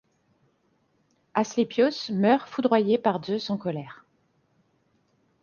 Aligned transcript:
Asclepios 1.35 2.09
meurt 2.11 2.49
foudroyé 2.49 2.97
par 2.97 3.23
Zeus 3.23 3.51
en 3.51 3.57
colère. 3.59 4.03